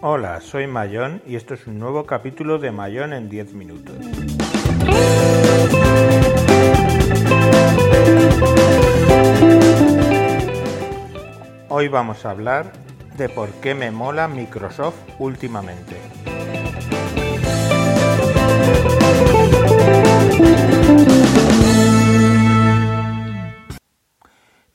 Hola, 0.00 0.40
soy 0.40 0.66
Mayón 0.66 1.20
y 1.26 1.36
esto 1.36 1.52
es 1.52 1.66
un 1.66 1.78
nuevo 1.78 2.06
capítulo 2.06 2.58
de 2.58 2.70
Mayón 2.72 3.12
en 3.12 3.28
10 3.28 3.52
minutos. 3.52 3.96
Hoy 11.68 11.88
vamos 11.88 12.24
a 12.24 12.30
hablar 12.30 12.72
de 13.18 13.28
por 13.28 13.50
qué 13.60 13.74
me 13.74 13.90
mola 13.90 14.26
Microsoft 14.26 14.96
últimamente. 15.18 15.96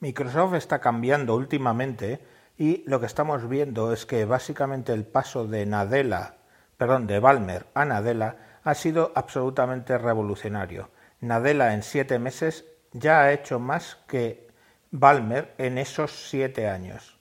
Microsoft 0.03 0.55
está 0.55 0.79
cambiando 0.79 1.33
últimamente 1.33 2.19
y 2.57 2.83
lo 2.89 2.99
que 2.99 3.05
estamos 3.05 3.47
viendo 3.47 3.93
es 3.93 4.05
que 4.05 4.25
básicamente 4.25 4.91
el 4.91 5.05
paso 5.05 5.47
de 5.47 5.65
Nadella, 5.65 6.35
perdón, 6.75 7.07
de 7.07 7.21
Balmer 7.21 7.67
a 7.73 7.85
Nadella 7.85 8.59
ha 8.65 8.73
sido 8.73 9.13
absolutamente 9.15 9.97
revolucionario. 9.97 10.89
Nadella 11.21 11.73
en 11.73 11.83
siete 11.83 12.19
meses 12.19 12.65
ya 12.91 13.21
ha 13.21 13.31
hecho 13.31 13.59
más 13.59 13.95
que 14.05 14.49
Balmer 14.91 15.53
en 15.57 15.77
esos 15.77 16.11
siete 16.11 16.67
años. 16.67 17.17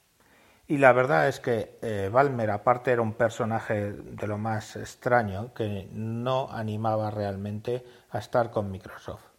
Y 0.67 0.79
la 0.79 0.93
verdad 0.93 1.29
es 1.29 1.39
que 1.39 1.79
eh, 1.83 2.11
Balmer, 2.13 2.51
aparte, 2.51 2.91
era 2.91 3.03
un 3.03 3.13
personaje 3.13 3.93
de 3.93 4.27
lo 4.27 4.39
más 4.39 4.75
extraño 4.75 5.55
que 5.55 5.89
no 5.93 6.51
animaba 6.51 7.13
realmente 7.13 7.87
a 8.11 8.19
estar 8.19 8.51
con 8.51 8.73
Microsoft. 8.73 9.32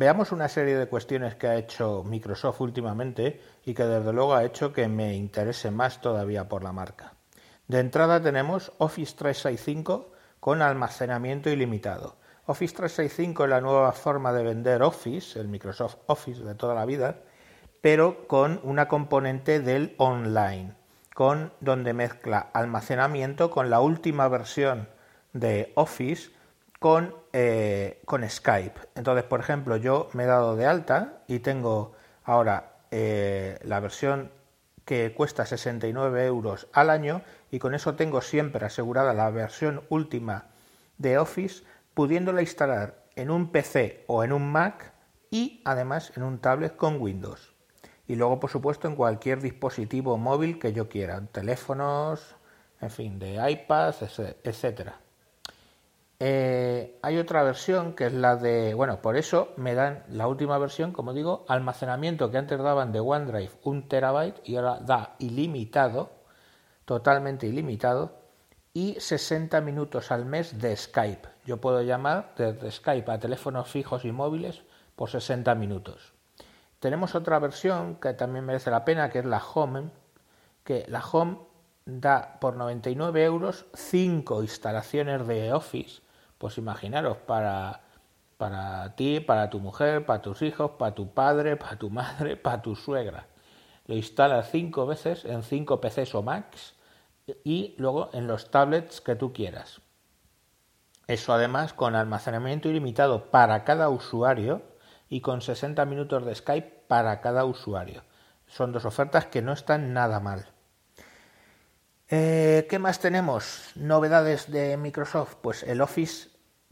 Veamos 0.00 0.30
una 0.30 0.46
serie 0.46 0.76
de 0.76 0.86
cuestiones 0.86 1.34
que 1.34 1.48
ha 1.48 1.56
hecho 1.56 2.04
Microsoft 2.04 2.60
últimamente 2.60 3.40
y 3.64 3.74
que 3.74 3.82
desde 3.82 4.12
luego 4.12 4.32
ha 4.32 4.44
hecho 4.44 4.72
que 4.72 4.86
me 4.86 5.16
interese 5.16 5.72
más 5.72 6.00
todavía 6.00 6.48
por 6.48 6.62
la 6.62 6.70
marca. 6.70 7.14
De 7.66 7.80
entrada 7.80 8.22
tenemos 8.22 8.70
Office 8.78 9.16
365 9.16 10.12
con 10.38 10.62
almacenamiento 10.62 11.50
ilimitado. 11.50 12.14
Office 12.46 12.76
365 12.76 13.42
es 13.42 13.50
la 13.50 13.60
nueva 13.60 13.90
forma 13.90 14.32
de 14.32 14.44
vender 14.44 14.84
Office, 14.84 15.36
el 15.36 15.48
Microsoft 15.48 15.96
Office 16.06 16.44
de 16.44 16.54
toda 16.54 16.76
la 16.76 16.86
vida, 16.86 17.16
pero 17.80 18.28
con 18.28 18.60
una 18.62 18.86
componente 18.86 19.58
del 19.58 19.96
online, 19.98 20.74
con 21.12 21.52
donde 21.58 21.92
mezcla 21.92 22.50
almacenamiento 22.52 23.50
con 23.50 23.68
la 23.68 23.80
última 23.80 24.28
versión 24.28 24.88
de 25.32 25.72
Office 25.74 26.30
con, 26.78 27.16
eh, 27.40 28.00
con 28.04 28.28
Skype. 28.28 28.80
Entonces, 28.96 29.22
por 29.22 29.38
ejemplo, 29.38 29.76
yo 29.76 30.08
me 30.12 30.24
he 30.24 30.26
dado 30.26 30.56
de 30.56 30.66
alta 30.66 31.22
y 31.28 31.38
tengo 31.38 31.92
ahora 32.24 32.78
eh, 32.90 33.60
la 33.62 33.78
versión 33.78 34.32
que 34.84 35.14
cuesta 35.14 35.46
69 35.46 36.26
euros 36.26 36.66
al 36.72 36.90
año 36.90 37.22
y 37.52 37.60
con 37.60 37.76
eso 37.76 37.94
tengo 37.94 38.22
siempre 38.22 38.66
asegurada 38.66 39.14
la 39.14 39.30
versión 39.30 39.84
última 39.88 40.46
de 40.96 41.16
Office, 41.16 41.62
pudiéndola 41.94 42.42
instalar 42.42 43.04
en 43.14 43.30
un 43.30 43.52
PC 43.52 44.02
o 44.08 44.24
en 44.24 44.32
un 44.32 44.50
Mac 44.50 44.92
y 45.30 45.62
además 45.64 46.10
en 46.16 46.24
un 46.24 46.40
tablet 46.40 46.74
con 46.74 47.00
Windows. 47.00 47.54
Y 48.08 48.16
luego, 48.16 48.40
por 48.40 48.50
supuesto, 48.50 48.88
en 48.88 48.96
cualquier 48.96 49.40
dispositivo 49.40 50.18
móvil 50.18 50.58
que 50.58 50.72
yo 50.72 50.88
quiera, 50.88 51.24
teléfonos, 51.30 52.34
en 52.80 52.90
fin, 52.90 53.20
de 53.20 53.48
iPads, 53.48 54.18
etcétera. 54.42 54.98
Eh, 56.20 56.98
hay 57.02 57.16
otra 57.18 57.44
versión 57.44 57.94
que 57.94 58.06
es 58.06 58.12
la 58.12 58.34
de, 58.34 58.74
bueno, 58.74 59.00
por 59.00 59.16
eso 59.16 59.52
me 59.56 59.74
dan 59.74 60.02
la 60.08 60.26
última 60.26 60.58
versión, 60.58 60.92
como 60.92 61.14
digo, 61.14 61.44
almacenamiento 61.46 62.30
que 62.30 62.38
antes 62.38 62.58
daban 62.58 62.90
de 62.90 62.98
OneDrive 62.98 63.52
un 63.62 63.88
terabyte 63.88 64.40
y 64.42 64.56
ahora 64.56 64.80
da 64.80 65.14
ilimitado, 65.20 66.10
totalmente 66.84 67.46
ilimitado, 67.46 68.18
y 68.74 68.96
60 68.98 69.60
minutos 69.60 70.10
al 70.10 70.24
mes 70.24 70.58
de 70.58 70.76
Skype. 70.76 71.28
Yo 71.46 71.60
puedo 71.60 71.82
llamar 71.82 72.34
desde 72.36 72.70
Skype 72.70 73.10
a 73.12 73.20
teléfonos 73.20 73.68
fijos 73.68 74.04
y 74.04 74.10
móviles 74.10 74.62
por 74.96 75.10
60 75.10 75.54
minutos. 75.54 76.14
Tenemos 76.80 77.14
otra 77.14 77.38
versión 77.38 77.96
que 77.96 78.12
también 78.14 78.44
merece 78.44 78.70
la 78.70 78.84
pena, 78.84 79.10
que 79.10 79.20
es 79.20 79.24
la 79.24 79.42
Home, 79.54 79.90
que 80.64 80.84
la 80.88 81.00
Home 81.00 81.38
da 81.86 82.38
por 82.40 82.56
99 82.56 83.24
euros 83.24 83.66
5 83.74 84.42
instalaciones 84.42 85.26
de 85.26 85.52
Office 85.52 86.02
pues 86.38 86.58
imaginaros, 86.58 87.18
para, 87.18 87.82
para 88.36 88.94
ti, 88.96 89.20
para 89.20 89.50
tu 89.50 89.60
mujer, 89.60 90.06
para 90.06 90.22
tus 90.22 90.42
hijos, 90.42 90.72
para 90.78 90.94
tu 90.94 91.12
padre, 91.12 91.56
para 91.56 91.76
tu 91.76 91.90
madre, 91.90 92.36
para 92.42 92.62
tu 92.62 92.76
suegra. 92.76 93.26
Lo 93.86 93.96
instalas 93.96 94.50
cinco 94.50 94.86
veces 94.86 95.24
en 95.24 95.42
cinco 95.42 95.80
PCs 95.80 96.14
o 96.14 96.22
Macs 96.22 96.74
y 97.44 97.74
luego 97.78 98.10
en 98.12 98.26
los 98.26 98.50
tablets 98.50 99.00
que 99.00 99.16
tú 99.16 99.32
quieras. 99.32 99.80
Eso 101.06 101.32
además 101.32 101.72
con 101.72 101.94
almacenamiento 101.94 102.68
ilimitado 102.68 103.30
para 103.30 103.64
cada 103.64 103.88
usuario 103.88 104.62
y 105.08 105.22
con 105.22 105.40
60 105.40 105.84
minutos 105.86 106.26
de 106.26 106.34
Skype 106.34 106.84
para 106.86 107.20
cada 107.22 107.44
usuario. 107.46 108.02
Son 108.46 108.72
dos 108.72 108.84
ofertas 108.84 109.26
que 109.26 109.42
no 109.42 109.52
están 109.52 109.94
nada 109.94 110.20
mal. 110.20 110.48
Eh, 112.10 112.66
¿Qué 112.70 112.78
más 112.78 113.00
tenemos? 113.00 113.70
Novedades 113.74 114.50
de 114.50 114.78
Microsoft. 114.78 115.36
Pues 115.42 115.62
el 115.62 115.82
Office 115.82 116.30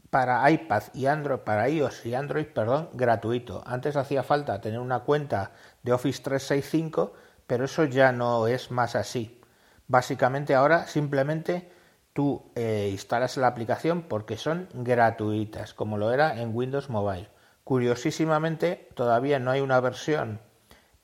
para 0.09 0.49
iPad 0.49 0.83
y 0.95 1.05
Android, 1.05 1.39
para 1.39 1.69
iOS 1.69 2.05
y 2.07 2.15
Android, 2.15 2.47
perdón, 2.47 2.89
gratuito. 2.93 3.61
Antes 3.65 3.95
hacía 3.95 4.23
falta 4.23 4.59
tener 4.61 4.79
una 4.79 5.01
cuenta 5.01 5.51
de 5.83 5.93
Office 5.93 6.23
365, 6.23 7.13
pero 7.45 7.65
eso 7.65 7.85
ya 7.85 8.11
no 8.11 8.47
es 8.47 8.71
más 8.71 8.95
así. 8.95 9.39
Básicamente 9.87 10.55
ahora 10.55 10.87
simplemente 10.87 11.71
tú 12.13 12.51
eh, 12.55 12.89
instalas 12.91 13.37
la 13.37 13.47
aplicación 13.47 14.03
porque 14.03 14.37
son 14.37 14.67
gratuitas, 14.73 15.73
como 15.75 15.99
lo 15.99 16.11
era 16.11 16.41
en 16.41 16.55
Windows 16.55 16.89
Mobile. 16.89 17.29
Curiosísimamente, 17.63 18.89
todavía 18.95 19.37
no 19.37 19.51
hay 19.51 19.61
una 19.61 19.79
versión 19.81 20.39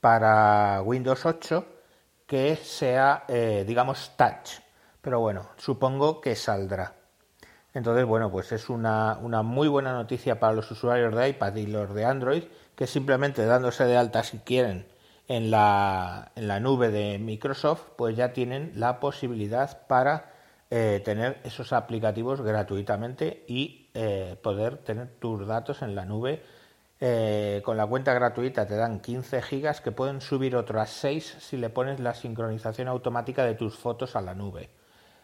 para 0.02 0.82
Windows 0.82 1.26
8 1.26 1.73
que 2.34 2.56
sea, 2.56 3.26
eh, 3.28 3.64
digamos, 3.68 4.14
touch. 4.18 4.54
Pero 5.04 5.20
bueno, 5.20 5.50
supongo 5.56 6.20
que 6.20 6.36
saldrá. 6.36 6.96
Entonces, 7.76 8.06
bueno, 8.06 8.32
pues 8.32 8.52
es 8.52 8.72
una, 8.72 9.20
una, 9.22 9.44
muy 9.44 9.68
buena 9.68 9.94
noticia 9.94 10.40
para 10.40 10.54
los 10.54 10.72
usuarios 10.72 11.14
de 11.14 11.30
iPad 11.30 11.56
y 11.58 11.68
los 11.68 11.94
de 11.94 12.06
Android, 12.06 12.46
que 12.76 12.88
simplemente 12.88 13.46
dándose 13.46 13.86
de 13.86 13.98
alta 13.98 14.24
si 14.24 14.40
quieren 14.40 14.88
en 15.28 15.52
la, 15.52 16.32
en 16.36 16.48
la 16.48 16.60
nube 16.60 16.90
de 16.90 17.20
Microsoft, 17.20 17.84
pues 17.98 18.18
ya 18.18 18.34
tienen 18.34 18.72
la 18.78 19.00
posibilidad 19.00 19.86
para 19.86 20.32
eh, 20.72 21.04
tener 21.06 21.40
esos 21.44 21.72
aplicativos 21.72 22.42
gratuitamente 22.42 23.46
y 23.48 23.92
eh, 23.94 24.38
poder 24.42 24.78
tener 24.78 25.08
tus 25.20 25.46
datos 25.46 25.84
en 25.84 25.94
la 25.94 26.06
nube 26.06 26.42
eh, 27.06 27.62
con 27.66 27.76
la 27.76 27.86
cuenta 27.86 28.14
gratuita 28.14 28.66
te 28.66 28.78
dan 28.78 29.02
15 29.02 29.42
gigas 29.42 29.82
que 29.82 29.92
pueden 29.92 30.22
subir 30.22 30.56
otras 30.56 30.90
6 30.92 31.36
si 31.38 31.58
le 31.58 31.70
pones 31.70 32.00
la 32.00 32.14
sincronización 32.14 32.88
automática 32.88 33.44
de 33.44 33.56
tus 33.56 33.76
fotos 33.76 34.16
a 34.16 34.22
la 34.22 34.34
nube. 34.34 34.70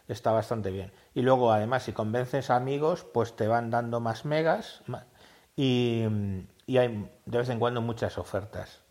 Está 0.06 0.30
bastante 0.30 0.70
bien. 0.70 0.92
Y 1.14 1.22
luego, 1.22 1.54
además, 1.54 1.84
si 1.84 1.92
convences 1.92 2.50
a 2.50 2.56
amigos, 2.56 3.06
pues 3.14 3.34
te 3.34 3.46
van 3.46 3.70
dando 3.70 3.98
más 3.98 4.26
megas 4.26 4.82
y, 5.56 6.04
y 6.66 6.76
hay 6.76 7.10
de 7.24 7.38
vez 7.38 7.48
en 7.48 7.58
cuando 7.58 7.80
muchas 7.80 8.18
ofertas. 8.18 8.82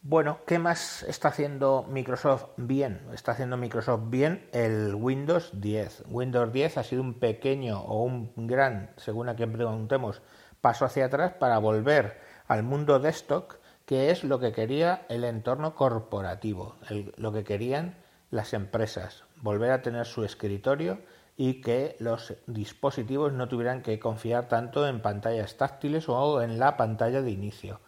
Bueno, 0.00 0.38
¿qué 0.46 0.58
más 0.58 1.02
está 1.02 1.28
haciendo 1.28 1.84
Microsoft 1.86 2.46
bien? 2.56 3.02
Está 3.12 3.32
haciendo 3.32 3.58
Microsoft 3.58 4.08
bien 4.08 4.48
el 4.52 4.94
Windows 4.94 5.50
10. 5.60 6.04
Windows 6.08 6.50
10 6.50 6.78
ha 6.78 6.82
sido 6.82 7.02
un 7.02 7.14
pequeño 7.18 7.80
o 7.80 8.04
un 8.04 8.32
gran, 8.46 8.90
según 8.96 9.28
a 9.28 9.36
quien 9.36 9.52
preguntemos, 9.52 10.22
paso 10.60 10.84
hacia 10.84 11.06
atrás 11.06 11.32
para 11.34 11.58
volver 11.58 12.20
al 12.46 12.62
mundo 12.62 12.98
desktop, 12.98 13.52
que 13.86 14.10
es 14.10 14.24
lo 14.24 14.38
que 14.38 14.52
quería 14.52 15.06
el 15.08 15.24
entorno 15.24 15.74
corporativo, 15.74 16.76
lo 17.16 17.32
que 17.32 17.44
querían 17.44 17.96
las 18.30 18.52
empresas, 18.52 19.24
volver 19.36 19.70
a 19.70 19.82
tener 19.82 20.06
su 20.06 20.24
escritorio 20.24 21.00
y 21.36 21.60
que 21.60 21.96
los 22.00 22.34
dispositivos 22.46 23.32
no 23.32 23.48
tuvieran 23.48 23.80
que 23.82 23.98
confiar 23.98 24.48
tanto 24.48 24.86
en 24.86 25.00
pantallas 25.00 25.56
táctiles 25.56 26.08
o 26.08 26.42
en 26.42 26.58
la 26.58 26.76
pantalla 26.76 27.22
de 27.22 27.30
inicio. 27.30 27.80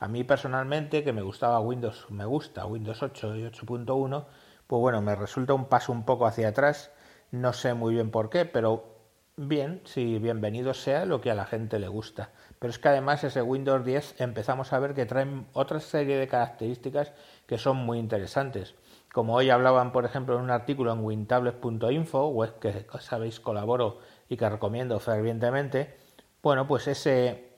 A 0.00 0.08
mí 0.08 0.24
personalmente, 0.24 1.04
que 1.04 1.12
me 1.12 1.22
gustaba 1.22 1.60
Windows, 1.60 2.06
me 2.10 2.24
gusta 2.24 2.66
Windows 2.66 3.02
8 3.02 3.36
y 3.36 3.42
8.1, 3.44 4.24
pues 4.66 4.80
bueno, 4.80 5.02
me 5.02 5.14
resulta 5.14 5.54
un 5.54 5.66
paso 5.66 5.92
un 5.92 6.04
poco 6.04 6.26
hacia 6.26 6.48
atrás, 6.48 6.90
no 7.30 7.52
sé 7.52 7.74
muy 7.74 7.94
bien 7.94 8.10
por 8.10 8.30
qué, 8.30 8.44
pero 8.44 8.93
Bien, 9.36 9.80
sí, 9.84 10.18
bienvenido 10.20 10.74
sea 10.74 11.04
lo 11.06 11.20
que 11.20 11.30
a 11.30 11.34
la 11.34 11.44
gente 11.44 11.80
le 11.80 11.88
gusta. 11.88 12.30
Pero 12.60 12.70
es 12.70 12.78
que 12.78 12.88
además 12.88 13.24
ese 13.24 13.42
Windows 13.42 13.84
10 13.84 14.20
empezamos 14.20 14.72
a 14.72 14.78
ver 14.78 14.94
que 14.94 15.06
trae 15.06 15.26
otra 15.52 15.80
serie 15.80 16.16
de 16.16 16.28
características 16.28 17.12
que 17.46 17.58
son 17.58 17.78
muy 17.78 17.98
interesantes. 17.98 18.74
como 19.12 19.34
hoy 19.34 19.50
hablaban, 19.50 19.92
por 19.92 20.04
ejemplo, 20.04 20.36
en 20.36 20.42
un 20.42 20.50
artículo 20.50 20.92
en 20.92 21.04
wintables.info, 21.04 22.28
web 22.28 22.58
que 22.60 22.86
sabéis 23.00 23.40
colaboro 23.40 23.98
y 24.28 24.36
que 24.36 24.48
recomiendo 24.48 24.98
fervientemente, 25.00 25.96
bueno, 26.42 26.66
pues 26.68 26.86
ese, 26.88 27.54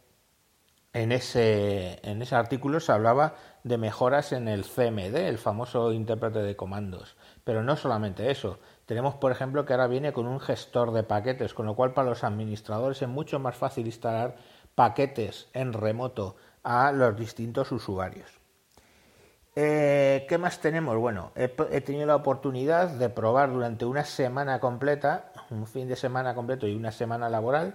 en, 0.93 1.13
ese, 1.13 2.01
en 2.09 2.23
ese 2.23 2.35
artículo 2.37 2.81
se 2.81 2.93
hablaba 2.93 3.35
de 3.65 3.77
mejoras 3.79 4.33
en 4.33 4.49
el 4.49 4.65
CMD, 4.65 5.29
el 5.29 5.39
famoso 5.39 5.93
intérprete 5.93 6.41
de 6.41 6.57
comandos. 6.57 7.17
Pero 7.45 7.63
no 7.63 7.77
solamente 7.77 8.31
eso. 8.31 8.59
Tenemos, 8.87 9.17
por 9.17 9.33
ejemplo, 9.33 9.67
que 9.67 9.73
ahora 9.73 9.89
viene 9.89 10.13
con 10.13 10.29
un 10.29 10.39
gestor 10.39 10.93
de 10.93 11.03
paquetes, 11.03 11.55
con 11.55 11.67
lo 11.67 11.75
cual 11.75 11.93
para 11.93 12.09
los 12.09 12.23
administradores 12.23 13.03
es 13.03 13.09
mucho 13.09 13.41
más 13.41 13.57
fácil 13.57 13.87
instalar 13.87 14.37
paquetes 14.77 15.49
en 15.53 15.73
remoto 15.73 16.37
a 16.63 16.93
los 16.93 17.17
distintos 17.17 17.73
usuarios. 17.73 18.31
Eh, 19.57 20.25
¿Qué 20.29 20.39
más 20.39 20.61
tenemos? 20.61 20.97
Bueno, 20.99 21.33
he, 21.35 21.49
tenido 21.81 22.07
la 22.07 22.15
oportunidad 22.15 22.91
de 22.91 23.09
probar 23.09 23.53
durante 23.53 23.85
una 23.87 24.05
semana 24.05 24.61
completa, 24.61 25.33
un 25.51 25.67
fin 25.67 25.89
de 25.89 25.97
semana 25.97 26.35
completo 26.35 26.69
y 26.69 26.75
una 26.75 26.93
semana 26.93 27.29
laboral, 27.29 27.75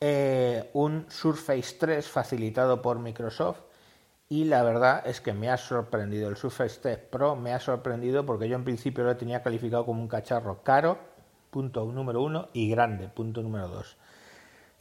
eh, 0.00 0.70
un 0.74 1.06
Surface 1.08 1.76
3 1.80 2.06
facilitado 2.06 2.80
por 2.80 2.98
Microsoft 3.00 3.60
y 4.28 4.44
la 4.44 4.62
verdad 4.62 5.02
es 5.06 5.20
que 5.20 5.32
me 5.32 5.50
ha 5.50 5.56
sorprendido. 5.56 6.28
El 6.28 6.36
Surface 6.36 6.80
3 6.80 6.98
Pro 7.10 7.34
me 7.34 7.54
ha 7.54 7.60
sorprendido 7.60 8.26
porque 8.26 8.48
yo 8.48 8.56
en 8.56 8.64
principio 8.64 9.04
lo 9.04 9.16
tenía 9.16 9.42
calificado 9.42 9.86
como 9.86 10.02
un 10.02 10.08
cacharro 10.08 10.62
caro, 10.62 10.98
punto 11.50 11.84
número 11.86 12.22
uno, 12.22 12.48
y 12.52 12.68
grande, 12.68 13.08
punto 13.08 13.42
número 13.42 13.68
dos. 13.68 13.96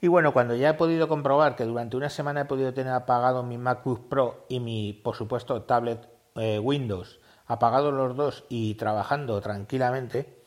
Y 0.01 0.09
bueno, 0.09 0.33
cuando 0.33 0.55
ya 0.55 0.71
he 0.71 0.73
podido 0.73 1.07
comprobar 1.07 1.55
que 1.55 1.63
durante 1.63 1.97
una 1.97 2.09
semana 2.09 2.41
he 2.41 2.45
podido 2.45 2.73
tener 2.73 2.93
apagado 2.93 3.41
mi 3.41 3.57
MacBook 3.57 4.09
Pro 4.09 4.45
y 4.49 4.59
mi, 4.59 4.93
por 4.93 5.15
supuesto, 5.15 5.63
tablet 5.63 6.07
eh, 6.35 6.59
Windows, 6.59 7.19
apagados 7.47 7.93
los 7.93 8.15
dos 8.15 8.43
y 8.49 8.75
trabajando 8.75 9.39
tranquilamente, 9.41 10.37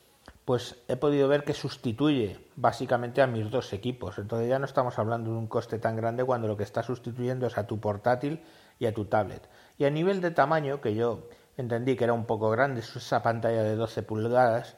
pues 0.45 0.77
he 0.89 0.97
podido 0.97 1.27
ver 1.27 1.45
que 1.45 1.55
sustituye 1.55 2.47
básicamente 2.57 3.23
a 3.23 3.27
mis 3.27 3.51
dos 3.51 3.73
equipos. 3.73 4.19
Entonces 4.19 4.49
ya 4.49 4.59
no 4.59 4.67
estamos 4.67 4.99
hablando 4.99 5.31
de 5.31 5.39
un 5.39 5.47
coste 5.47 5.79
tan 5.79 5.97
grande 5.97 6.25
cuando 6.25 6.49
lo 6.49 6.57
que 6.57 6.65
está 6.65 6.83
sustituyendo 6.83 7.47
es 7.47 7.57
a 7.57 7.67
tu 7.67 7.81
portátil 7.81 8.43
y 8.81 8.87
a 8.87 8.95
tu 8.95 9.05
tablet. 9.05 9.49
Y 9.79 9.85
a 9.85 9.91
nivel 9.91 10.21
de 10.21 10.33
tamaño, 10.33 10.81
que 10.81 10.97
yo 10.97 11.29
entendí 11.57 11.95
que 11.95 12.05
era 12.05 12.13
un 12.13 12.25
poco 12.25 12.51
grande 12.51 12.81
esa 12.81 13.23
pantalla 13.23 13.63
de 13.63 13.77
12 13.77 14.03
pulgadas, 14.03 14.77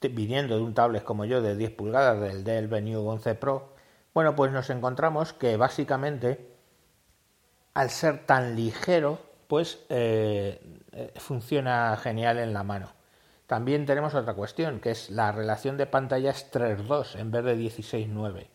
viniendo 0.00 0.56
de 0.56 0.62
un 0.62 0.74
tablet 0.74 1.04
como 1.04 1.24
yo 1.24 1.40
de 1.40 1.54
10 1.54 1.70
pulgadas 1.72 2.20
del 2.20 2.42
Dell 2.42 2.66
Venue 2.66 2.96
11 2.96 3.36
Pro, 3.36 3.74
bueno, 4.12 4.34
pues 4.34 4.50
nos 4.50 4.68
encontramos 4.70 5.32
que 5.32 5.56
básicamente 5.56 6.50
al 7.74 7.90
ser 7.90 8.26
tan 8.26 8.56
ligero 8.56 9.18
pues 9.46 9.84
eh, 9.88 10.60
eh, 10.92 11.12
funciona 11.16 11.96
genial 11.96 12.38
en 12.38 12.52
la 12.52 12.62
mano. 12.62 12.88
También 13.46 13.84
tenemos 13.84 14.14
otra 14.14 14.32
cuestión, 14.32 14.80
que 14.80 14.90
es 14.90 15.10
la 15.10 15.30
relación 15.30 15.76
de 15.76 15.86
pantallas 15.86 16.50
3.2 16.50 17.18
en 17.18 17.30
vez 17.30 17.44
de 17.44 17.58
16.9, 17.58 18.48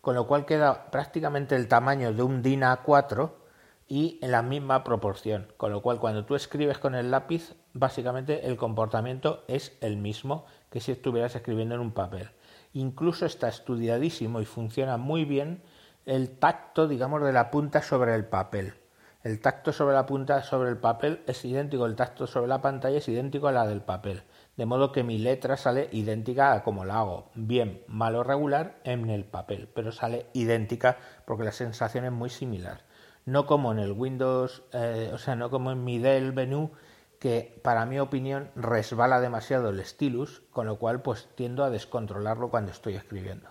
con 0.00 0.14
lo 0.14 0.28
cual 0.28 0.46
queda 0.46 0.90
prácticamente 0.92 1.56
el 1.56 1.66
tamaño 1.66 2.12
de 2.12 2.22
un 2.22 2.42
DIN 2.42 2.62
A4 2.62 3.45
y 3.88 4.18
en 4.22 4.32
la 4.32 4.42
misma 4.42 4.82
proporción, 4.82 5.46
con 5.56 5.70
lo 5.70 5.80
cual 5.80 6.00
cuando 6.00 6.24
tú 6.24 6.34
escribes 6.34 6.78
con 6.78 6.94
el 6.94 7.10
lápiz, 7.10 7.54
básicamente 7.72 8.46
el 8.46 8.56
comportamiento 8.56 9.44
es 9.46 9.76
el 9.80 9.96
mismo 9.96 10.46
que 10.70 10.80
si 10.80 10.92
estuvieras 10.92 11.36
escribiendo 11.36 11.76
en 11.76 11.80
un 11.80 11.92
papel. 11.92 12.30
Incluso 12.72 13.26
está 13.26 13.48
estudiadísimo 13.48 14.40
y 14.40 14.44
funciona 14.44 14.96
muy 14.96 15.24
bien 15.24 15.62
el 16.04 16.38
tacto, 16.38 16.88
digamos, 16.88 17.22
de 17.22 17.32
la 17.32 17.50
punta 17.50 17.82
sobre 17.82 18.14
el 18.14 18.26
papel. 18.26 18.74
El 19.22 19.40
tacto 19.40 19.72
sobre 19.72 19.94
la 19.94 20.06
punta 20.06 20.42
sobre 20.42 20.70
el 20.70 20.78
papel 20.78 21.22
es 21.26 21.44
idéntico, 21.44 21.86
el 21.86 21.96
tacto 21.96 22.28
sobre 22.28 22.46
la 22.46 22.62
pantalla 22.62 22.98
es 22.98 23.08
idéntico 23.08 23.48
a 23.48 23.52
la 23.52 23.66
del 23.66 23.80
papel, 23.80 24.22
de 24.56 24.66
modo 24.66 24.92
que 24.92 25.02
mi 25.02 25.18
letra 25.18 25.56
sale 25.56 25.88
idéntica 25.90 26.52
a 26.52 26.62
como 26.62 26.84
la 26.84 27.00
hago, 27.00 27.30
bien, 27.34 27.82
mal 27.88 28.14
o 28.14 28.22
regular 28.22 28.76
en 28.84 29.10
el 29.10 29.24
papel, 29.24 29.68
pero 29.74 29.90
sale 29.90 30.26
idéntica 30.32 30.98
porque 31.24 31.42
la 31.42 31.50
sensación 31.50 32.04
es 32.04 32.12
muy 32.12 32.30
similar. 32.30 32.82
No 33.26 33.46
como 33.46 33.72
en 33.72 33.78
el 33.78 33.92
Windows, 33.92 34.62
eh, 34.72 35.10
o 35.12 35.18
sea, 35.18 35.36
no 35.36 35.50
como 35.50 35.70
en 35.72 35.84
mi 35.84 35.98
Dell 35.98 36.32
Venue, 36.32 36.70
que 37.18 37.60
para 37.62 37.84
mi 37.84 37.98
opinión 37.98 38.50
resbala 38.56 39.20
demasiado 39.20 39.70
el 39.70 39.84
stylus, 39.84 40.42
con 40.50 40.66
lo 40.66 40.78
cual 40.78 41.02
pues 41.02 41.28
tiendo 41.34 41.64
a 41.64 41.70
descontrolarlo 41.70 42.50
cuando 42.50 42.72
estoy 42.72 42.94
escribiendo. 42.94 43.50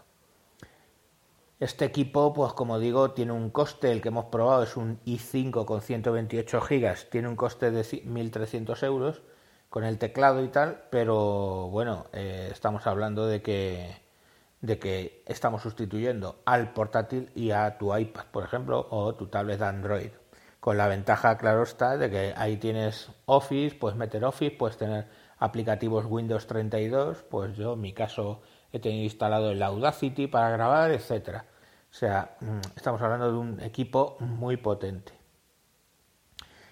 Este 1.59 1.85
equipo, 1.85 2.33
pues 2.33 2.53
como 2.53 2.79
digo, 2.79 3.11
tiene 3.11 3.31
un 3.31 3.49
coste, 3.49 3.91
el 3.91 4.01
que 4.01 4.09
hemos 4.09 4.25
probado 4.25 4.63
es 4.63 4.75
un 4.75 4.99
i5 5.05 5.65
con 5.65 5.81
128 5.81 6.61
gigas, 6.61 7.09
tiene 7.09 7.27
un 7.29 7.35
coste 7.35 7.71
de 7.71 7.81
1.300 7.81 8.83
euros 8.83 9.21
con 9.69 9.83
el 9.83 9.97
teclado 9.97 10.43
y 10.43 10.49
tal, 10.49 10.83
pero 10.89 11.69
bueno, 11.69 12.07
eh, 12.13 12.49
estamos 12.51 12.87
hablando 12.87 13.25
de 13.27 13.41
que, 13.41 14.04
de 14.65 14.79
que 14.79 15.23
estamos 15.27 15.61
sustituyendo 15.61 16.41
al 16.45 16.73
portátil 16.73 17.31
y 17.35 17.51
a 17.51 17.77
tu 17.77 17.95
iPad, 17.95 18.25
por 18.31 18.43
ejemplo, 18.43 18.87
o 18.89 19.13
tu 19.13 19.27
tablet 19.27 19.61
Android. 19.61 20.09
Con 20.59 20.77
la 20.77 20.87
ventaja, 20.87 21.37
claro 21.37 21.61
está, 21.63 21.97
de 21.97 22.09
que 22.09 22.33
ahí 22.35 22.57
tienes 22.57 23.11
Office, 23.25 23.75
puedes 23.75 23.97
meter 23.97 24.25
Office, 24.25 24.55
puedes 24.57 24.77
tener 24.77 25.07
aplicativos 25.37 26.05
Windows 26.07 26.47
32, 26.47 27.23
pues 27.29 27.55
yo 27.55 27.73
en 27.73 27.81
mi 27.81 27.93
caso 27.93 28.41
he 28.71 28.79
tenido 28.79 29.03
instalado 29.03 29.51
el 29.51 29.61
Audacity 29.61 30.25
para 30.25 30.49
grabar, 30.49 30.91
etcétera. 30.91 31.45
O 31.91 31.93
sea, 31.93 32.35
mm, 32.41 32.59
estamos 32.75 33.01
hablando 33.01 33.31
de 33.31 33.37
un 33.37 33.59
equipo 33.61 34.17
muy 34.19 34.57
potente. 34.57 35.13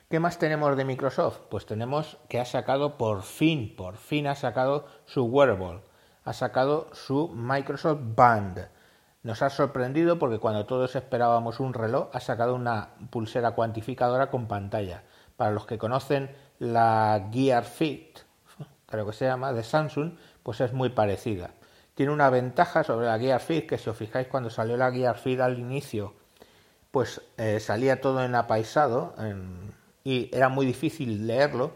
¿Qué 0.09 0.19
más 0.19 0.39
tenemos 0.39 0.75
de 0.75 0.85
Microsoft? 0.85 1.41
Pues 1.49 1.67
tenemos 1.67 2.17
que 2.27 2.39
ha 2.39 2.45
sacado 2.45 2.97
por 2.97 3.21
fin, 3.21 3.75
por 3.75 3.97
fin 3.97 4.27
ha 4.27 4.35
sacado 4.35 4.87
su 5.05 5.25
wearable, 5.25 5.81
ha 6.23 6.33
sacado 6.33 6.89
su 6.93 7.29
Microsoft 7.29 8.01
Band. 8.15 8.67
Nos 9.23 9.41
ha 9.41 9.49
sorprendido 9.49 10.19
porque 10.19 10.39
cuando 10.39 10.65
todos 10.65 10.95
esperábamos 10.95 11.59
un 11.59 11.73
reloj, 11.73 12.09
ha 12.13 12.19
sacado 12.19 12.55
una 12.55 12.89
pulsera 13.09 13.51
cuantificadora 13.51 14.29
con 14.29 14.47
pantalla. 14.47 15.03
Para 15.37 15.51
los 15.51 15.65
que 15.65 15.77
conocen 15.77 16.35
la 16.59 17.29
Gear 17.31 17.63
Fit, 17.63 18.19
creo 18.85 19.05
que 19.05 19.13
se 19.13 19.25
llama, 19.25 19.53
de 19.53 19.63
Samsung, 19.63 20.13
pues 20.43 20.61
es 20.61 20.73
muy 20.73 20.89
parecida 20.89 21.51
tiene 21.95 22.11
una 22.11 22.29
ventaja 22.29 22.83
sobre 22.83 23.05
la 23.05 23.19
Gear 23.19 23.39
Fit, 23.39 23.67
que 23.67 23.77
si 23.77 23.89
os 23.89 23.97
fijáis 23.97 24.27
cuando 24.27 24.49
salió 24.49 24.77
la 24.77 24.91
Gear 24.91 25.17
Fit 25.17 25.39
al 25.39 25.59
inicio, 25.59 26.13
pues 26.91 27.21
eh, 27.37 27.59
salía 27.59 28.01
todo 28.01 28.23
en 28.23 28.35
apaisado 28.35 29.15
y 30.03 30.29
era 30.35 30.49
muy 30.49 30.65
difícil 30.65 31.27
leerlo. 31.27 31.73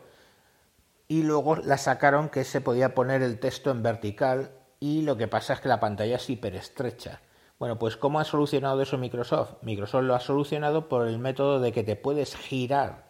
Y 1.07 1.23
luego 1.23 1.55
la 1.55 1.77
sacaron 1.77 2.29
que 2.29 2.43
se 2.43 2.61
podía 2.61 2.93
poner 2.93 3.21
el 3.21 3.39
texto 3.39 3.71
en 3.71 3.81
vertical 3.81 4.51
y 4.79 5.01
lo 5.03 5.17
que 5.17 5.27
pasa 5.27 5.53
es 5.53 5.61
que 5.61 5.69
la 5.69 5.79
pantalla 5.79 6.17
es 6.17 6.29
hiper 6.29 6.55
estrecha. 6.55 7.21
Bueno, 7.59 7.79
pues 7.79 7.97
¿cómo 7.97 8.19
ha 8.19 8.23
solucionado 8.23 8.81
eso 8.81 8.97
Microsoft? 8.97 9.55
Microsoft 9.61 10.03
lo 10.03 10.15
ha 10.15 10.19
solucionado 10.19 10.89
por 10.89 11.07
el 11.07 11.17
método 11.17 11.59
de 11.59 11.71
que 11.71 11.83
te 11.83 11.95
puedes 11.95 12.35
girar 12.35 13.07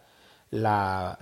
la 0.50 1.18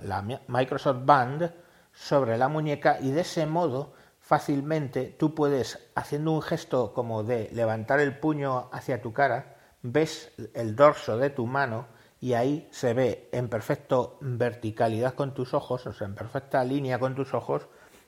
Microsoft 0.47 0.99
Band 1.03 1.51
sobre 1.93 2.37
la 2.37 2.47
muñeca 2.47 2.99
y 3.01 3.11
de 3.11 3.21
ese 3.21 3.45
modo 3.45 3.93
fácilmente 4.19 5.05
tú 5.05 5.33
puedes, 5.33 5.89
haciendo 5.95 6.31
un 6.33 6.41
gesto 6.41 6.93
como 6.93 7.23
de 7.23 7.49
levantar 7.53 7.99
el 7.99 8.19
puño 8.19 8.69
hacia 8.71 9.01
tu 9.01 9.13
cara, 9.13 9.55
ves 9.81 10.31
el 10.53 10.75
dorso 10.75 11.17
de 11.17 11.29
tu 11.29 11.47
mano 11.47 11.87
y 12.19 12.33
ahí 12.33 12.67
se 12.71 12.93
ve 12.93 13.29
en 13.31 13.47
perfecta 13.47 13.97
verticalidad 14.21 15.13
con 15.13 15.33
tus 15.33 15.53
ojos, 15.53 15.85
o 15.85 15.93
sea, 15.93 16.07
en 16.07 16.15
perfecta 16.15 16.63
línea 16.63 16.99
con 16.99 17.15
tus 17.15 17.33
ojos, 17.33 17.67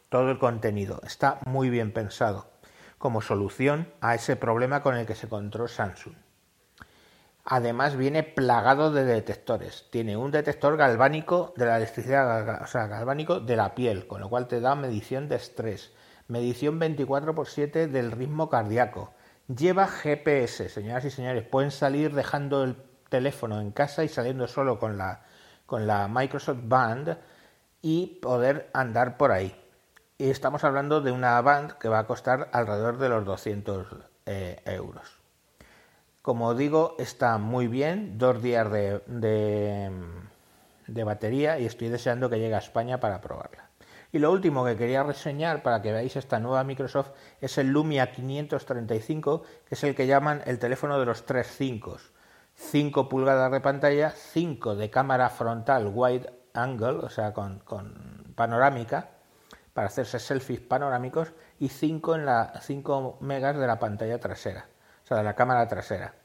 todo 0.09 0.31
el 0.31 0.39
contenido. 0.39 0.99
Está 1.03 1.39
muy 1.45 1.69
bien 1.69 1.93
pensado 1.93 2.49
como 2.97 3.21
solución 3.21 3.87
a 4.01 4.15
ese 4.15 4.35
problema 4.35 4.81
con 4.81 4.95
el 4.95 5.05
que 5.05 5.15
se 5.15 5.27
encontró 5.27 5.67
Samsung. 5.67 6.15
Además 7.45 7.95
viene 7.95 8.23
plagado 8.23 8.91
de 8.91 9.05
detectores. 9.05 9.87
Tiene 9.91 10.17
un 10.17 10.31
detector 10.31 10.77
galvánico 10.77 11.53
de 11.55 11.65
la 11.65 11.77
electricidad, 11.77 12.61
o 12.61 12.67
sea, 12.67 12.87
galvánico 12.87 13.39
de 13.39 13.55
la 13.55 13.73
piel, 13.73 14.05
con 14.05 14.21
lo 14.21 14.29
cual 14.29 14.47
te 14.47 14.59
da 14.59 14.75
medición 14.75 15.29
de 15.29 15.37
estrés 15.37 15.91
medición 16.29 16.77
24 16.79 17.31
x 17.31 17.53
7 17.53 17.87
del 17.87 18.11
ritmo 18.11 18.49
cardíaco. 18.49 19.11
Lleva 19.47 19.87
GPS, 19.87 20.69
señoras 20.69 21.03
y 21.05 21.09
señores. 21.09 21.43
Pueden 21.43 21.71
salir 21.71 22.13
dejando 22.13 22.63
el 22.63 22.75
teléfono 23.09 23.59
en 23.59 23.71
casa 23.71 24.03
y 24.03 24.07
saliendo 24.07 24.47
solo 24.47 24.79
con 24.79 24.97
la, 24.97 25.21
con 25.65 25.87
la 25.87 26.07
Microsoft 26.07 26.59
Band 26.63 27.17
y 27.81 28.19
poder 28.21 28.69
andar 28.73 29.17
por 29.17 29.31
ahí. 29.31 29.55
Y 30.17 30.29
estamos 30.29 30.63
hablando 30.63 31.01
de 31.01 31.11
una 31.11 31.39
band 31.41 31.73
que 31.73 31.89
va 31.89 31.99
a 31.99 32.07
costar 32.07 32.49
alrededor 32.51 32.97
de 32.97 33.09
los 33.09 33.25
200 33.25 33.87
eh, 34.25 34.61
euros. 34.65 35.19
Como 36.21 36.53
digo, 36.53 36.95
está 36.99 37.37
muy 37.37 37.67
bien, 37.67 38.17
dos 38.17 38.41
días 38.41 38.69
de, 38.69 39.01
de 40.87 41.03
batería 41.03 41.57
y 41.59 41.65
estoy 41.65 41.87
deseando 41.89 42.29
que 42.29 42.39
llegue 42.39 42.55
a 42.55 42.59
España 42.59 42.99
para 42.99 43.21
probarla. 43.21 43.69
Y 44.11 44.19
lo 44.19 44.31
último 44.31 44.65
que 44.65 44.75
quería 44.75 45.03
reseñar 45.03 45.61
para 45.61 45.81
que 45.81 45.91
veáis 45.91 46.15
esta 46.15 46.39
nueva 46.39 46.63
Microsoft 46.63 47.11
es 47.41 47.57
el 47.57 47.67
Lumia 47.67 48.11
535, 48.11 49.43
que 49.67 49.75
es 49.75 49.83
el 49.83 49.95
que 49.95 50.07
llaman 50.07 50.41
el 50.45 50.59
teléfono 50.59 50.99
de 50.99 51.05
los 51.05 51.25
3.5. 51.25 51.45
5 51.45 51.97
pulgadas 53.09 53.51
de 53.51 53.61
pantalla, 53.61 54.11
5 54.11 54.75
de 54.75 54.89
cámara 54.89 55.29
frontal 55.29 55.91
wide 55.93 56.31
angle, 56.53 57.05
o 57.05 57.09
sea, 57.09 57.33
con, 57.33 57.61
panorámica 58.35 59.11
para 59.73 59.87
hacerse 59.87 60.19
selfies 60.19 60.59
panorámicos 60.59 61.31
y 61.59 61.69
5 61.69 62.15
en 62.15 62.25
la 62.25 62.59
5 62.61 63.17
megas 63.21 63.57
de 63.57 63.67
la 63.67 63.79
pantalla 63.79 64.19
trasera, 64.19 64.67
o 65.03 65.07
sea, 65.07 65.17
de 65.17 65.23
la 65.23 65.35
cámara 65.35 65.67
trasera. 65.67 66.15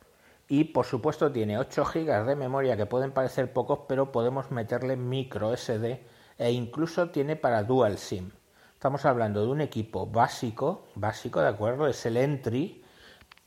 Y 0.48 0.64
por 0.64 0.84
supuesto 0.84 1.32
tiene 1.32 1.58
8 1.58 1.84
gigas 1.86 2.26
de 2.26 2.36
memoria 2.36 2.76
que 2.76 2.86
pueden 2.86 3.12
parecer 3.12 3.52
pocos, 3.52 3.80
pero 3.88 4.12
podemos 4.12 4.50
meterle 4.50 4.96
micro 4.96 5.56
SD 5.56 6.04
e 6.38 6.50
incluso 6.50 7.10
tiene 7.10 7.36
para 7.36 7.62
dual 7.62 7.96
SIM. 7.96 8.32
Estamos 8.74 9.06
hablando 9.06 9.40
de 9.40 9.52
un 9.52 9.60
equipo 9.62 10.06
básico, 10.06 10.84
básico, 10.94 11.40
¿de 11.40 11.48
acuerdo? 11.48 11.86
Es 11.86 12.04
el 12.04 12.18
Entry, 12.18 12.84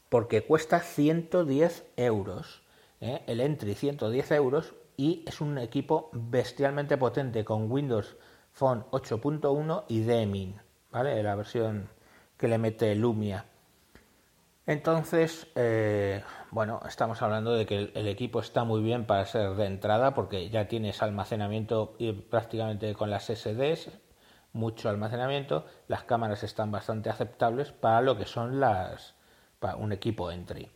porque 0.10 0.44
cuesta 0.44 0.80
110 0.80 1.86
euros. 1.98 2.67
¿Eh? 3.02 3.24
El 3.28 3.42
Entry 3.42 3.76
110 3.76 4.32
euros 4.32 4.76
y 4.96 5.24
es 5.28 5.42
un 5.42 5.58
equipo 5.58 6.10
bestialmente 6.14 6.98
potente 6.98 7.46
con 7.46 7.72
Windows 7.72 8.18
Phone 8.52 8.86
8.1 8.92 9.84
y 9.88 10.02
DMIN, 10.02 10.60
¿vale? 10.92 11.22
La 11.22 11.36
versión 11.36 11.90
que 12.38 12.48
le 12.48 12.58
mete 12.58 12.96
Lumia. 12.96 13.46
Entonces, 14.66 15.48
eh, 15.56 16.24
bueno, 16.52 16.82
estamos 16.88 17.22
hablando 17.22 17.54
de 17.54 17.66
que 17.66 17.92
el, 17.94 18.08
equipo 18.08 18.42
está 18.42 18.66
muy 18.66 18.82
bien 18.82 19.06
para 19.06 19.26
ser 19.26 19.56
de 19.56 19.66
entrada 19.66 20.14
porque 20.14 20.50
ya 20.50 20.68
tienes 20.68 21.02
almacenamiento 21.02 21.96
prácticamente 22.30 22.94
con 22.94 23.10
las 23.10 23.28
SDs, 23.28 23.92
mucho 24.52 24.90
almacenamiento, 24.90 25.66
las 25.88 26.04
cámaras 26.04 26.44
están 26.44 26.72
bastante 26.72 27.10
aceptables 27.10 27.72
para 27.72 28.02
lo 28.02 28.18
que 28.18 28.26
son 28.26 28.60
las 28.60 29.16
para 29.60 29.78
un 29.78 29.94
equipo 29.94 30.32
entry. 30.32 30.70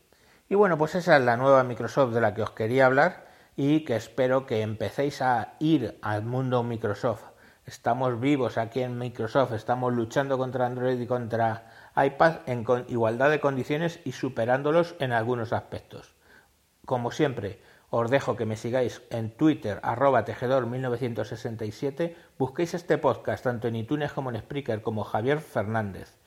Y 0.51 0.55
bueno, 0.55 0.77
pues 0.77 0.95
esa 0.95 1.15
es 1.15 1.23
la 1.23 1.37
nueva 1.37 1.63
Microsoft 1.63 2.13
de 2.13 2.19
la 2.19 2.33
que 2.33 2.41
os 2.41 2.51
quería 2.51 2.85
hablar 2.85 3.25
y 3.55 3.85
que 3.85 3.95
espero 3.95 4.45
que 4.45 4.63
empecéis 4.63 5.21
a 5.21 5.53
ir 5.59 5.97
al 6.01 6.25
mundo 6.25 6.61
Microsoft. 6.61 7.23
Estamos 7.65 8.19
vivos 8.19 8.57
aquí 8.57 8.81
en 8.81 8.97
Microsoft, 8.97 9.53
estamos 9.53 9.93
luchando 9.93 10.37
contra 10.37 10.65
Android 10.65 10.99
y 10.99 11.07
contra 11.07 11.71
iPad 11.95 12.39
en 12.47 12.65
igualdad 12.89 13.29
de 13.29 13.39
condiciones 13.39 14.01
y 14.03 14.11
superándolos 14.11 14.97
en 14.99 15.13
algunos 15.13 15.53
aspectos. 15.53 16.15
Como 16.85 17.11
siempre, 17.11 17.61
os 17.89 18.11
dejo 18.11 18.35
que 18.35 18.45
me 18.45 18.57
sigáis 18.57 19.03
en 19.09 19.31
Twitter, 19.37 19.79
arroba 19.83 20.25
tejedor1967, 20.25 22.13
busquéis 22.37 22.73
este 22.73 22.97
podcast 22.97 23.45
tanto 23.45 23.69
en 23.69 23.77
iTunes 23.77 24.11
como 24.11 24.31
en 24.31 24.41
Spreaker 24.41 24.81
como 24.81 25.05
Javier 25.05 25.39
Fernández. 25.39 26.17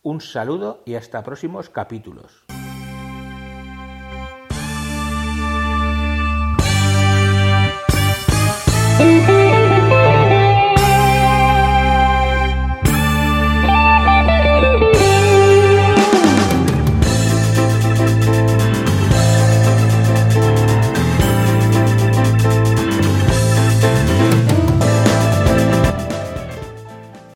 Un 0.00 0.22
saludo 0.22 0.82
y 0.86 0.94
hasta 0.94 1.22
próximos 1.22 1.68
capítulos. 1.68 2.46